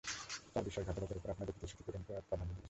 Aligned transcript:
তার 0.53 0.63
বিশ্বাসঘাতকতার 0.63 1.19
উপর 1.19 1.33
আপনাদের 1.33 1.53
প্রতিশ্রুতি 1.53 1.83
পূরণকে 1.85 2.13
প্রাধান্য 2.29 2.49
দিয়েছি। 2.49 2.59